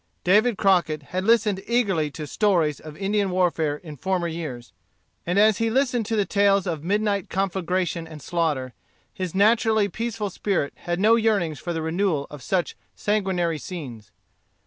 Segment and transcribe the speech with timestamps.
[0.23, 4.73] David Crockett had listened eagerly to stories of Indian warfare in former years,
[5.27, 8.73] and as he listened to the tales of midnight conflagration and slaughter,
[9.13, 14.09] his naturally peaceful spirit had no yearnings for the renewal of such sanguinary scenes.